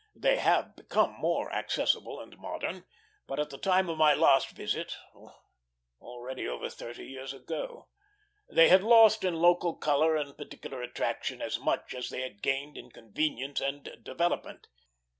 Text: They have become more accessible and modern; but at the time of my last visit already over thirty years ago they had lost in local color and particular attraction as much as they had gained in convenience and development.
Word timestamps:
They 0.15 0.37
have 0.37 0.75
become 0.75 1.11
more 1.19 1.53
accessible 1.53 2.19
and 2.21 2.35
modern; 2.39 2.85
but 3.27 3.39
at 3.39 3.51
the 3.51 3.59
time 3.59 3.87
of 3.87 3.99
my 3.99 4.15
last 4.15 4.49
visit 4.49 4.95
already 6.01 6.47
over 6.47 6.71
thirty 6.71 7.05
years 7.05 7.33
ago 7.35 7.87
they 8.49 8.67
had 8.69 8.81
lost 8.81 9.23
in 9.23 9.35
local 9.35 9.75
color 9.75 10.15
and 10.15 10.35
particular 10.35 10.81
attraction 10.81 11.39
as 11.39 11.59
much 11.59 11.93
as 11.93 12.09
they 12.09 12.21
had 12.21 12.41
gained 12.41 12.77
in 12.79 12.89
convenience 12.89 13.61
and 13.61 13.99
development. 14.01 14.65